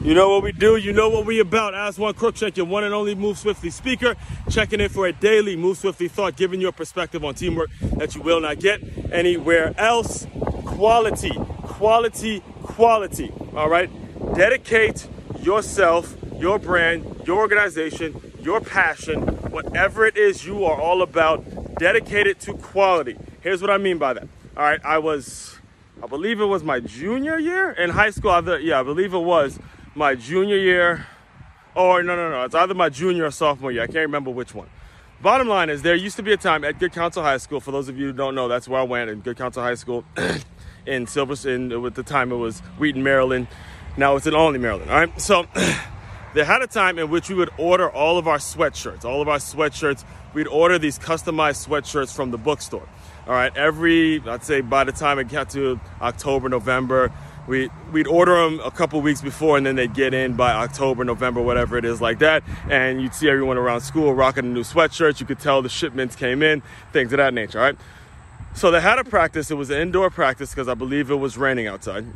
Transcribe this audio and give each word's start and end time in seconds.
You 0.00 0.12
know 0.12 0.28
what 0.28 0.42
we 0.42 0.50
do, 0.50 0.76
you 0.76 0.92
know 0.92 1.08
what 1.08 1.24
we 1.24 1.38
about. 1.38 1.72
As 1.72 2.00
one 2.00 2.14
Crookshank, 2.14 2.56
your 2.56 2.66
one 2.66 2.82
and 2.82 2.92
only 2.92 3.14
Move 3.14 3.38
Swiftly 3.38 3.70
speaker, 3.70 4.16
checking 4.50 4.80
in 4.80 4.88
for 4.88 5.06
a 5.06 5.12
daily 5.12 5.54
Move 5.54 5.78
Swiftly 5.78 6.08
thought, 6.08 6.36
giving 6.36 6.60
you 6.60 6.66
a 6.66 6.72
perspective 6.72 7.24
on 7.24 7.34
teamwork 7.34 7.70
that 7.96 8.14
you 8.16 8.20
will 8.20 8.40
not 8.40 8.58
get 8.58 8.82
anywhere 9.12 9.72
else. 9.78 10.26
Quality, 10.64 11.30
quality, 11.62 12.40
quality. 12.62 13.32
All 13.54 13.68
right? 13.68 13.88
Dedicate 14.34 15.08
yourself, 15.40 16.16
your 16.38 16.58
brand, 16.58 17.22
your 17.24 17.38
organization, 17.38 18.20
your 18.40 18.60
passion, 18.60 19.22
whatever 19.52 20.06
it 20.06 20.16
is 20.16 20.44
you 20.44 20.64
are 20.64 20.78
all 20.78 21.02
about, 21.02 21.78
dedicate 21.78 22.26
it 22.26 22.40
to 22.40 22.54
quality. 22.54 23.16
Here's 23.42 23.60
what 23.60 23.70
I 23.70 23.78
mean 23.78 23.98
by 23.98 24.14
that. 24.14 24.28
All 24.56 24.64
right, 24.64 24.80
I 24.84 24.98
was, 24.98 25.58
I 26.02 26.08
believe 26.08 26.40
it 26.40 26.46
was 26.46 26.64
my 26.64 26.80
junior 26.80 27.38
year 27.38 27.70
in 27.70 27.90
high 27.90 28.10
school. 28.10 28.32
Either, 28.32 28.58
yeah, 28.58 28.80
I 28.80 28.82
believe 28.82 29.14
it 29.14 29.18
was 29.18 29.60
my 29.94 30.14
junior 30.14 30.56
year. 30.56 31.06
Or 31.74 32.02
no, 32.02 32.14
no, 32.14 32.30
no, 32.30 32.44
it's 32.44 32.54
either 32.54 32.74
my 32.74 32.88
junior 32.88 33.24
or 33.24 33.30
sophomore 33.30 33.72
year. 33.72 33.82
I 33.82 33.86
can't 33.86 33.98
remember 33.98 34.30
which 34.30 34.54
one. 34.54 34.68
Bottom 35.20 35.48
line 35.48 35.70
is, 35.70 35.82
there 35.82 35.94
used 35.94 36.16
to 36.16 36.22
be 36.22 36.32
a 36.32 36.36
time 36.36 36.64
at 36.64 36.78
Good 36.78 36.92
Counsel 36.92 37.22
High 37.22 37.38
School. 37.38 37.60
For 37.60 37.72
those 37.72 37.88
of 37.88 37.98
you 37.98 38.06
who 38.06 38.12
don't 38.12 38.34
know, 38.34 38.46
that's 38.46 38.68
where 38.68 38.80
I 38.80 38.84
went 38.84 39.10
in 39.10 39.20
Good 39.20 39.38
Counsel 39.38 39.62
High 39.62 39.74
School 39.74 40.04
in 40.86 41.06
Silver. 41.06 41.34
In 41.48 41.82
with 41.82 41.94
the 41.94 42.02
time 42.02 42.30
it 42.30 42.36
was 42.36 42.60
Wheaton, 42.78 43.02
Maryland. 43.02 43.48
Now 43.96 44.16
it's 44.16 44.26
in 44.26 44.34
Olney, 44.34 44.58
Maryland. 44.58 44.90
All 44.90 44.98
right, 44.98 45.20
so. 45.20 45.46
there 46.34 46.44
had 46.44 46.62
a 46.62 46.66
time 46.66 46.98
in 46.98 47.10
which 47.10 47.28
we 47.28 47.34
would 47.36 47.50
order 47.58 47.88
all 47.88 48.18
of 48.18 48.26
our 48.26 48.38
sweatshirts, 48.38 49.04
all 49.04 49.22
of 49.22 49.28
our 49.28 49.38
sweatshirts. 49.38 50.04
We'd 50.34 50.48
order 50.48 50.78
these 50.78 50.98
customized 50.98 51.66
sweatshirts 51.66 52.14
from 52.14 52.32
the 52.32 52.38
bookstore. 52.38 52.86
All 53.26 53.32
right, 53.32 53.56
every 53.56 54.20
I'd 54.20 54.44
say 54.44 54.60
by 54.60 54.84
the 54.84 54.92
time 54.92 55.18
it 55.20 55.28
got 55.28 55.50
to 55.50 55.80
October, 56.02 56.48
November, 56.48 57.12
we 57.46 57.70
we'd 57.92 58.06
order 58.06 58.36
them 58.36 58.60
a 58.64 58.70
couple 58.70 59.00
weeks 59.00 59.20
before, 59.20 59.56
and 59.56 59.66
then 59.66 59.76
they'd 59.76 59.94
get 59.94 60.14
in 60.14 60.34
by 60.34 60.52
October, 60.52 61.04
November, 61.04 61.40
whatever 61.40 61.76
it 61.76 61.84
is 61.84 62.00
like 62.00 62.18
that. 62.20 62.42
And 62.70 63.02
you'd 63.02 63.14
see 63.14 63.28
everyone 63.28 63.58
around 63.58 63.82
school 63.82 64.14
rocking 64.14 64.44
a 64.44 64.48
new 64.48 64.62
sweatshirt. 64.62 65.20
You 65.20 65.26
could 65.26 65.40
tell 65.40 65.62
the 65.62 65.68
shipments 65.68 66.16
came 66.16 66.42
in, 66.42 66.62
things 66.92 67.12
of 67.12 67.18
that 67.18 67.34
nature. 67.34 67.58
All 67.58 67.64
right. 67.64 67.76
So 68.54 68.70
they 68.70 68.80
had 68.80 68.98
a 68.98 69.04
practice. 69.04 69.50
It 69.50 69.54
was 69.54 69.70
an 69.70 69.80
indoor 69.80 70.10
practice 70.10 70.50
because 70.50 70.68
I 70.68 70.74
believe 70.74 71.10
it 71.10 71.16
was 71.16 71.36
raining 71.36 71.66
outside. 71.66 72.06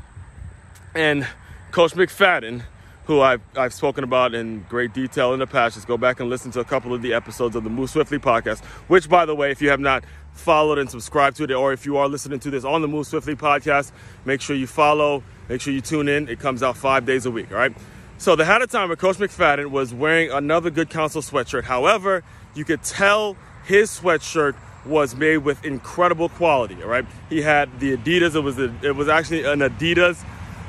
And 0.94 1.27
Coach 1.72 1.92
McFadden 1.92 2.62
who 3.09 3.23
I've, 3.23 3.41
I've 3.56 3.73
spoken 3.73 4.05
about 4.05 4.34
in 4.34 4.67
great 4.69 4.92
detail 4.92 5.33
in 5.33 5.39
the 5.39 5.47
past. 5.47 5.77
Just 5.77 5.89
go 5.89 5.97
back 5.97 6.20
and 6.20 6.28
listen 6.28 6.51
to 6.51 6.61
a 6.61 6.64
couple 6.64 6.92
of 6.92 7.01
the 7.01 7.14
episodes 7.14 7.56
of 7.56 7.64
the 7.64 7.70
Move 7.70 7.89
Swiftly 7.89 8.19
podcast, 8.19 8.62
which, 8.87 9.09
by 9.09 9.25
the 9.25 9.34
way, 9.34 9.51
if 9.51 9.62
you 9.62 9.70
have 9.70 9.81
not 9.81 10.05
followed 10.34 10.78
and 10.78 10.91
subscribed 10.91 11.39
to 11.39 11.45
it, 11.45 11.51
or 11.51 11.73
if 11.73 11.86
you 11.86 11.97
are 11.97 12.06
listening 12.06 12.39
to 12.41 12.51
this 12.51 12.64
on 12.64 12.83
the 12.83 12.86
Move 12.86 13.06
Swiftly 13.06 13.34
podcast, 13.34 13.92
make 14.27 14.42
sure 14.42 14.55
you 14.55 14.67
follow, 14.67 15.23
make 15.48 15.62
sure 15.62 15.73
you 15.73 15.81
tune 15.81 16.06
in. 16.06 16.29
It 16.29 16.39
comes 16.39 16.62
out 16.62 16.77
five 16.77 17.06
days 17.06 17.25
a 17.25 17.31
week, 17.31 17.51
all 17.51 17.56
right? 17.56 17.75
So 18.19 18.36
they 18.36 18.45
had 18.45 18.61
a 18.61 18.67
time 18.67 18.89
where 18.89 18.97
Coach 18.97 19.17
McFadden 19.17 19.70
was 19.70 19.95
wearing 19.95 20.31
another 20.31 20.69
Good 20.69 20.91
Counsel 20.91 21.23
sweatshirt. 21.23 21.64
However, 21.64 22.23
you 22.55 22.67
could 22.67 22.83
tell 22.83 23.39
his 23.64 23.91
sweatshirt 23.91 24.55
was 24.84 25.17
made 25.17 25.39
with 25.39 25.64
incredible 25.64 26.29
quality, 26.29 26.77
all 26.83 26.91
right? 26.91 27.06
He 27.31 27.41
had 27.41 27.81
the 27.81 27.97
Adidas, 27.97 28.34
it 28.34 28.41
was, 28.41 28.59
a, 28.59 28.70
it 28.83 28.95
was 28.95 29.09
actually 29.09 29.45
an 29.45 29.61
Adidas 29.61 30.23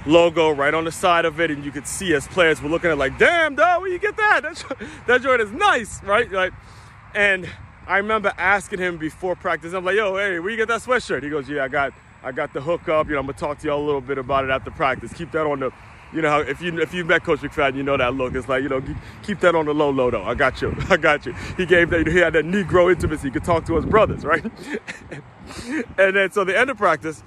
logo 0.05 0.49
right 0.49 0.73
on 0.73 0.85
the 0.85 0.91
side 0.91 1.25
of 1.25 1.39
it, 1.39 1.51
and 1.51 1.63
you 1.63 1.71
could 1.71 1.87
see 1.87 2.13
as 2.13 2.27
players 2.27 2.61
were 2.61 2.69
looking 2.69 2.89
at 2.89 2.97
like, 2.97 3.17
damn, 3.17 3.55
dog, 3.55 3.81
where 3.81 3.91
you 3.91 3.99
get 3.99 4.17
that? 4.17 4.41
That, 4.43 4.87
that 5.07 5.21
joint 5.21 5.41
is 5.41 5.51
nice, 5.51 6.01
right? 6.03 6.31
Like, 6.31 6.53
and 7.13 7.49
I 7.87 7.97
remember 7.97 8.31
asking 8.37 8.79
him 8.79 8.97
before 8.97 9.35
practice, 9.35 9.73
I'm 9.73 9.83
like, 9.83 9.95
yo, 9.95 10.15
hey, 10.15 10.39
where 10.39 10.51
you 10.51 10.57
get 10.57 10.67
that 10.67 10.81
sweatshirt? 10.81 11.23
He 11.23 11.29
goes, 11.29 11.49
yeah, 11.49 11.63
I 11.63 11.67
got, 11.67 11.93
I 12.23 12.31
got 12.31 12.53
the 12.53 12.61
hookup. 12.61 13.07
You 13.07 13.13
know, 13.13 13.19
I'm 13.19 13.25
gonna 13.25 13.37
talk 13.37 13.59
to 13.59 13.67
y'all 13.67 13.83
a 13.83 13.85
little 13.85 14.01
bit 14.01 14.17
about 14.17 14.45
it 14.45 14.51
after 14.51 14.71
practice. 14.71 15.13
Keep 15.13 15.31
that 15.31 15.45
on 15.45 15.59
the, 15.59 15.71
you 16.13 16.21
know, 16.21 16.39
if 16.39 16.61
you 16.61 16.79
if 16.79 16.93
you 16.93 17.05
met 17.05 17.23
Coach 17.23 17.39
McFadden, 17.39 17.75
you 17.75 17.83
know 17.83 17.97
that 17.97 18.15
look. 18.15 18.35
It's 18.35 18.49
like, 18.49 18.63
you 18.63 18.69
know, 18.69 18.83
keep 19.23 19.39
that 19.41 19.55
on 19.55 19.65
the 19.65 19.73
low 19.73 19.89
low 19.89 20.09
though. 20.09 20.23
I 20.23 20.33
got 20.33 20.61
you, 20.61 20.75
I 20.89 20.97
got 20.97 21.25
you. 21.25 21.33
He 21.57 21.65
gave 21.65 21.89
that, 21.91 22.07
he 22.07 22.17
had 22.17 22.33
that 22.33 22.45
Negro 22.45 22.91
intimacy. 22.91 23.27
He 23.27 23.31
could 23.31 23.43
talk 23.43 23.65
to 23.65 23.75
his 23.75 23.85
brothers, 23.85 24.23
right? 24.25 24.43
and 25.97 26.15
then 26.15 26.31
so 26.31 26.43
the 26.43 26.57
end 26.57 26.69
of 26.69 26.77
practice 26.77 27.23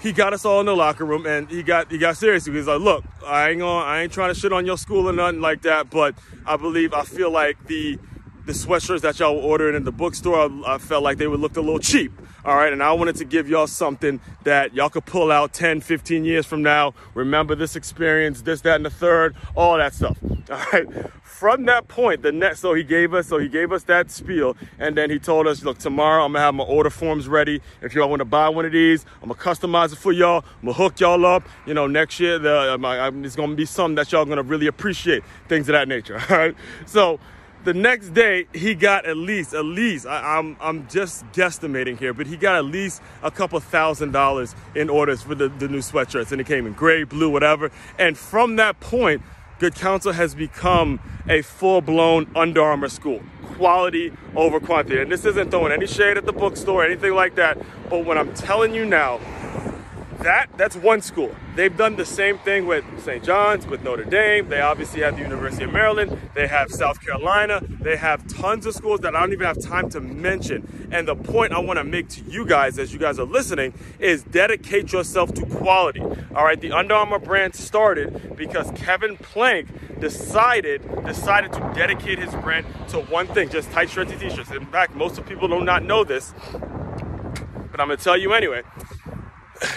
he 0.00 0.12
got 0.12 0.32
us 0.32 0.44
all 0.44 0.60
in 0.60 0.66
the 0.66 0.74
locker 0.74 1.04
room 1.04 1.26
and 1.26 1.48
he 1.50 1.62
got 1.62 1.90
he 1.90 1.98
got 1.98 2.16
serious. 2.16 2.44
He 2.44 2.50
was 2.50 2.66
like, 2.66 2.80
look, 2.80 3.04
I 3.26 3.50
ain't 3.50 3.60
going 3.60 3.84
I 3.84 4.02
ain't 4.02 4.12
trying 4.12 4.32
to 4.32 4.38
shit 4.38 4.52
on 4.52 4.66
your 4.66 4.78
school 4.78 5.08
or 5.08 5.12
nothing 5.12 5.40
like 5.40 5.62
that, 5.62 5.90
but 5.90 6.14
I 6.46 6.56
believe 6.56 6.92
I 6.92 7.02
feel 7.02 7.30
like 7.30 7.66
the 7.66 7.98
the 8.46 8.52
sweatshirts 8.52 9.02
that 9.02 9.18
y'all 9.18 9.36
were 9.36 9.42
ordering 9.42 9.76
in 9.76 9.84
the 9.84 9.92
bookstore, 9.92 10.50
I, 10.66 10.74
I 10.74 10.78
felt 10.78 11.02
like 11.02 11.18
they 11.18 11.26
would 11.26 11.40
look 11.40 11.56
a 11.56 11.60
little 11.60 11.78
cheap. 11.78 12.12
All 12.44 12.56
right. 12.56 12.72
And 12.72 12.82
I 12.82 12.92
wanted 12.92 13.16
to 13.16 13.24
give 13.24 13.48
y'all 13.48 13.66
something 13.66 14.20
that 14.44 14.74
y'all 14.74 14.90
could 14.90 15.04
pull 15.04 15.30
out 15.30 15.52
10, 15.52 15.80
15 15.80 16.24
years 16.24 16.44
from 16.44 16.62
now. 16.62 16.94
Remember 17.14 17.54
this 17.54 17.76
experience, 17.76 18.42
this, 18.42 18.62
that, 18.62 18.76
and 18.76 18.84
the 18.84 18.90
third, 18.90 19.36
all 19.54 19.76
that 19.76 19.94
stuff. 19.94 20.18
All 20.50 20.58
right. 20.72 20.86
From 21.22 21.64
that 21.64 21.88
point, 21.88 22.22
the 22.22 22.30
next, 22.30 22.60
so 22.60 22.74
he 22.74 22.84
gave 22.84 23.14
us, 23.14 23.26
so 23.26 23.38
he 23.38 23.48
gave 23.48 23.72
us 23.72 23.84
that 23.84 24.10
spiel. 24.10 24.56
And 24.78 24.96
then 24.96 25.10
he 25.10 25.18
told 25.18 25.46
us, 25.46 25.64
look, 25.64 25.78
tomorrow 25.78 26.24
I'm 26.24 26.32
gonna 26.32 26.44
have 26.44 26.54
my 26.54 26.64
order 26.64 26.90
forms 26.90 27.26
ready. 27.26 27.60
If 27.80 27.94
y'all 27.94 28.08
wanna 28.08 28.24
buy 28.24 28.48
one 28.48 28.64
of 28.64 28.72
these, 28.72 29.04
I'm 29.22 29.28
gonna 29.28 29.40
customize 29.40 29.92
it 29.92 29.98
for 29.98 30.12
y'all. 30.12 30.44
I'm 30.60 30.66
gonna 30.66 30.74
hook 30.74 31.00
y'all 31.00 31.24
up. 31.26 31.48
You 31.66 31.74
know, 31.74 31.86
next 31.86 32.20
year, 32.20 32.38
the, 32.38 32.74
um, 32.74 33.24
it's 33.24 33.34
gonna 33.34 33.54
be 33.54 33.64
something 33.64 33.96
that 33.96 34.12
y'all 34.12 34.24
gonna 34.24 34.42
really 34.42 34.66
appreciate, 34.66 35.24
things 35.48 35.68
of 35.68 35.72
that 35.72 35.88
nature. 35.88 36.20
All 36.30 36.36
right. 36.36 36.54
So, 36.86 37.18
the 37.64 37.74
next 37.74 38.10
day 38.10 38.46
he 38.52 38.74
got 38.74 39.06
at 39.06 39.16
least 39.16 39.54
at 39.54 39.64
least 39.64 40.06
I, 40.06 40.38
am 40.38 40.56
I'm, 40.60 40.78
I'm 40.78 40.88
just 40.88 41.24
guesstimating 41.32 41.98
here 41.98 42.12
but 42.12 42.26
he 42.26 42.36
got 42.36 42.56
at 42.56 42.64
least 42.64 43.00
a 43.22 43.30
couple 43.30 43.58
thousand 43.60 44.12
dollars 44.12 44.54
in 44.74 44.90
orders 44.90 45.22
for 45.22 45.34
the, 45.34 45.48
the 45.48 45.68
new 45.68 45.78
sweatshirts 45.78 46.32
and 46.32 46.40
it 46.40 46.46
came 46.46 46.66
in 46.66 46.72
gray 46.72 47.04
blue 47.04 47.30
whatever. 47.30 47.70
And 47.98 48.18
from 48.18 48.56
that 48.56 48.80
point 48.80 49.22
good 49.58 49.74
counsel 49.74 50.12
has 50.12 50.34
become 50.34 50.98
a 51.28 51.42
full-blown 51.42 52.28
Under 52.34 52.62
Armour 52.62 52.88
school. 52.88 53.22
Quality 53.54 54.12
over 54.34 54.58
quantity. 54.58 55.00
And 55.00 55.12
this 55.12 55.24
isn't 55.24 55.52
throwing 55.52 55.70
any 55.72 55.86
shade 55.86 56.16
at 56.16 56.26
the 56.26 56.32
bookstore 56.32 56.84
anything 56.84 57.14
like 57.14 57.36
that 57.36 57.58
but 57.88 58.04
what 58.04 58.16
i'm 58.16 58.32
telling 58.34 58.74
you 58.74 58.84
now 58.86 59.20
that 60.22 60.48
that's 60.56 60.76
one 60.76 61.00
school. 61.00 61.34
They've 61.54 61.76
done 61.76 61.96
the 61.96 62.04
same 62.04 62.38
thing 62.38 62.66
with 62.66 62.84
St. 63.02 63.22
John's, 63.22 63.66
with 63.66 63.82
Notre 63.82 64.04
Dame. 64.04 64.48
They 64.48 64.60
obviously 64.60 65.02
have 65.02 65.16
the 65.16 65.22
University 65.22 65.64
of 65.64 65.72
Maryland. 65.72 66.18
They 66.34 66.46
have 66.46 66.70
South 66.70 67.00
Carolina. 67.00 67.60
They 67.62 67.96
have 67.96 68.26
tons 68.26 68.64
of 68.66 68.74
schools 68.74 69.00
that 69.00 69.14
I 69.14 69.20
don't 69.20 69.32
even 69.32 69.46
have 69.46 69.60
time 69.60 69.90
to 69.90 70.00
mention. 70.00 70.88
And 70.90 71.06
the 71.06 71.16
point 71.16 71.52
I 71.52 71.58
want 71.58 71.78
to 71.78 71.84
make 71.84 72.08
to 72.10 72.22
you 72.22 72.46
guys 72.46 72.78
as 72.78 72.92
you 72.92 72.98
guys 72.98 73.18
are 73.18 73.26
listening 73.26 73.74
is 73.98 74.22
dedicate 74.22 74.92
yourself 74.92 75.34
to 75.34 75.46
quality. 75.46 76.00
All 76.00 76.44
right, 76.44 76.60
the 76.60 76.72
Under 76.72 76.94
Armour 76.94 77.18
brand 77.18 77.54
started 77.54 78.36
because 78.36 78.70
Kevin 78.72 79.16
Plank 79.16 80.00
decided 80.00 80.82
decided 81.04 81.52
to 81.52 81.60
dedicate 81.74 82.18
his 82.18 82.34
brand 82.36 82.66
to 82.88 83.00
one 83.02 83.26
thing, 83.28 83.48
just 83.48 83.70
tight 83.70 83.88
stretchy 83.88 84.16
t-shirts. 84.16 84.50
In 84.50 84.66
fact, 84.66 84.94
most 84.94 85.18
of 85.18 85.26
people 85.26 85.48
do 85.48 85.62
not 85.62 85.84
know 85.84 86.04
this, 86.04 86.32
but 86.52 87.80
I'm 87.80 87.88
gonna 87.88 87.96
tell 87.96 88.16
you 88.16 88.32
anyway. 88.32 88.62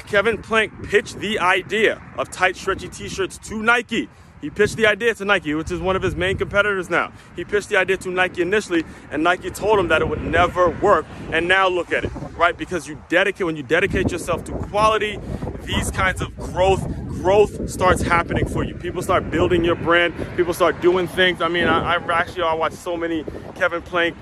Kevin 0.07 0.41
Plank 0.41 0.87
pitched 0.89 1.19
the 1.19 1.39
idea 1.39 2.01
of 2.17 2.29
tight, 2.31 2.55
stretchy 2.55 2.89
t-shirts 2.89 3.37
to 3.39 3.61
Nike. 3.61 4.09
He 4.41 4.49
pitched 4.49 4.77
the 4.77 4.85
idea 4.85 5.13
to 5.15 5.25
Nike, 5.25 5.55
which 5.55 5.71
is 5.71 5.79
one 5.79 5.95
of 5.95 6.03
his 6.03 6.15
main 6.15 6.37
competitors 6.37 6.89
now. 6.89 7.11
He 7.35 7.43
pitched 7.43 7.69
the 7.69 7.77
idea 7.77 7.97
to 7.97 8.09
Nike 8.09 8.41
initially, 8.41 8.83
and 9.09 9.23
Nike 9.23 9.49
told 9.49 9.79
him 9.79 9.87
that 9.87 10.01
it 10.01 10.09
would 10.09 10.21
never 10.21 10.69
work. 10.69 11.05
And 11.31 11.47
now 11.47 11.67
look 11.67 11.91
at 11.91 12.05
it, 12.05 12.11
right? 12.37 12.55
Because 12.55 12.87
you 12.87 13.01
dedicate, 13.09 13.45
when 13.45 13.55
you 13.55 13.63
dedicate 13.63 14.11
yourself 14.11 14.43
to 14.45 14.51
quality, 14.51 15.19
these 15.63 15.89
kinds 15.89 16.21
of 16.21 16.35
growth, 16.37 16.85
growth 17.07 17.69
starts 17.69 18.03
happening 18.03 18.45
for 18.47 18.63
you. 18.63 18.75
People 18.75 19.01
start 19.01 19.31
building 19.31 19.63
your 19.63 19.75
brand. 19.75 20.13
People 20.35 20.53
start 20.53 20.79
doing 20.79 21.07
things. 21.07 21.41
I 21.41 21.47
mean, 21.47 21.65
I, 21.65 21.95
I 21.95 22.13
actually 22.13 22.43
I 22.43 22.53
watch 22.53 22.73
so 22.73 22.95
many 22.95 23.25
Kevin 23.55 23.81
Plank 23.81 24.15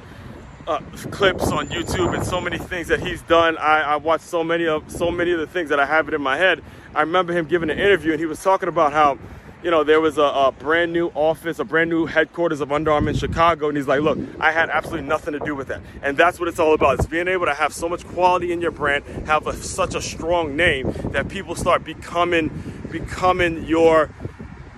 uh, 0.67 0.79
clips 1.11 1.51
on 1.51 1.67
YouTube 1.67 2.13
and 2.15 2.25
so 2.25 2.39
many 2.39 2.57
things 2.57 2.87
that 2.87 2.99
he's 2.99 3.21
done. 3.23 3.57
I, 3.57 3.81
I 3.81 3.95
watched 3.97 4.25
so 4.25 4.43
many 4.43 4.65
of 4.65 4.89
so 4.91 5.11
many 5.11 5.31
of 5.31 5.39
the 5.39 5.47
things 5.47 5.69
that 5.69 5.79
I 5.79 5.85
have 5.85 6.07
it 6.07 6.13
in 6.13 6.21
my 6.21 6.37
head. 6.37 6.63
I 6.95 7.01
remember 7.01 7.33
him 7.33 7.45
giving 7.45 7.69
an 7.69 7.79
interview 7.79 8.11
and 8.11 8.19
he 8.19 8.25
was 8.25 8.41
talking 8.41 8.69
about 8.69 8.93
how, 8.93 9.17
you 9.63 9.71
know, 9.71 9.83
there 9.83 9.99
was 9.99 10.17
a, 10.17 10.21
a 10.21 10.51
brand 10.51 10.93
new 10.93 11.07
office, 11.15 11.59
a 11.59 11.63
brand 11.63 11.89
new 11.89 12.05
headquarters 12.05 12.61
of 12.61 12.71
Under 12.71 12.91
Armour 12.91 13.09
in 13.09 13.15
Chicago, 13.15 13.67
and 13.67 13.77
he's 13.77 13.87
like, 13.87 14.01
look, 14.01 14.17
I 14.39 14.51
had 14.51 14.69
absolutely 14.69 15.07
nothing 15.07 15.33
to 15.33 15.39
do 15.39 15.55
with 15.55 15.67
that, 15.67 15.81
and 16.01 16.17
that's 16.17 16.39
what 16.39 16.47
it's 16.47 16.59
all 16.59 16.73
about. 16.73 16.99
It's 16.99 17.07
being 17.07 17.27
able 17.27 17.45
to 17.45 17.53
have 17.53 17.73
so 17.73 17.89
much 17.89 18.05
quality 18.05 18.51
in 18.51 18.61
your 18.61 18.71
brand, 18.71 19.05
have 19.27 19.47
a, 19.47 19.53
such 19.53 19.95
a 19.95 20.01
strong 20.01 20.55
name 20.55 20.91
that 21.11 21.29
people 21.29 21.55
start 21.55 21.83
becoming 21.83 22.49
becoming 22.91 23.63
your 23.65 24.09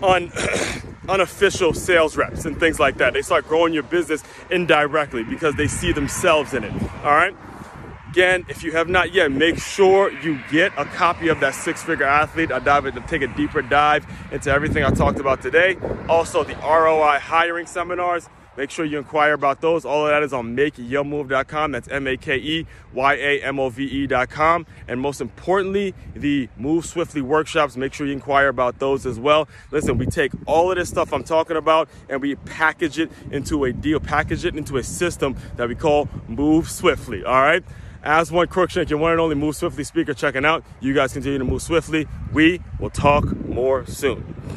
un. 0.01 0.31
unofficial 1.09 1.73
sales 1.73 2.17
reps 2.17 2.45
and 2.45 2.59
things 2.59 2.79
like 2.79 2.97
that. 2.97 3.13
They 3.13 3.21
start 3.21 3.47
growing 3.47 3.73
your 3.73 3.83
business 3.83 4.23
indirectly 4.49 5.23
because 5.23 5.55
they 5.55 5.67
see 5.67 5.91
themselves 5.91 6.53
in 6.53 6.63
it. 6.63 6.73
All 7.03 7.15
right. 7.15 7.35
Again, 8.09 8.45
if 8.47 8.63
you 8.63 8.71
have 8.71 8.87
not 8.87 9.13
yet, 9.13 9.29
make 9.29 9.59
sure 9.59 10.09
you 10.21 10.39
get 10.49 10.71
a 10.77 10.85
copy 10.85 11.27
of 11.27 11.41
that 11.41 11.53
six 11.53 11.83
figure 11.83 12.05
athlete. 12.05 12.49
I 12.49 12.59
dive 12.59 12.85
into 12.85 13.01
take 13.01 13.21
a 13.21 13.27
deeper 13.27 13.61
dive 13.61 14.07
into 14.31 14.49
everything 14.49 14.85
I 14.85 14.91
talked 14.91 15.19
about 15.19 15.41
today. 15.41 15.77
Also, 16.07 16.45
the 16.45 16.55
ROI 16.55 17.19
hiring 17.19 17.65
seminars. 17.65 18.29
Make 18.57 18.71
sure 18.71 18.85
you 18.85 18.97
inquire 18.97 19.33
about 19.33 19.61
those. 19.61 19.85
All 19.85 20.05
of 20.05 20.11
that 20.11 20.23
is 20.23 20.33
on 20.33 20.55
makeyourmove.com. 20.55 21.71
That's 21.71 21.87
M 21.89 22.07
A 22.07 22.17
K 22.17 22.37
E 22.37 22.65
Y 22.93 23.13
A 23.13 23.41
M 23.43 23.59
O 23.59 23.69
V 23.69 23.83
E.com. 23.83 24.65
And 24.87 25.01
most 25.01 25.21
importantly, 25.21 25.93
the 26.13 26.49
Move 26.57 26.85
Swiftly 26.85 27.21
workshops. 27.21 27.75
Make 27.75 27.93
sure 27.93 28.07
you 28.07 28.13
inquire 28.13 28.47
about 28.47 28.79
those 28.79 29.05
as 29.05 29.19
well. 29.19 29.47
Listen, 29.71 29.97
we 29.97 30.05
take 30.05 30.31
all 30.45 30.71
of 30.71 30.77
this 30.77 30.89
stuff 30.89 31.13
I'm 31.13 31.23
talking 31.23 31.57
about 31.57 31.89
and 32.09 32.21
we 32.21 32.35
package 32.35 32.99
it 32.99 33.11
into 33.31 33.65
a 33.65 33.73
deal, 33.73 33.99
package 33.99 34.45
it 34.45 34.55
into 34.55 34.77
a 34.77 34.83
system 34.83 35.35
that 35.57 35.67
we 35.67 35.75
call 35.75 36.07
Move 36.27 36.69
Swiftly. 36.69 37.23
All 37.23 37.41
right. 37.41 37.63
As 38.03 38.31
one 38.31 38.47
Crookshank, 38.47 38.91
your 38.91 38.99
one 38.99 39.13
and 39.13 39.19
only 39.19 39.35
Move 39.35 39.55
Swiftly 39.55 39.83
speaker 39.83 40.13
checking 40.13 40.45
out. 40.45 40.63
You 40.79 40.93
guys 40.93 41.11
continue 41.11 41.39
to 41.39 41.43
move 41.43 41.63
swiftly. 41.63 42.07
We 42.31 42.61
will 42.79 42.91
talk 42.91 43.25
more 43.47 43.83
soon. 43.87 44.45